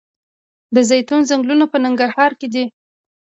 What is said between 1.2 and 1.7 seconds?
ځنګلونه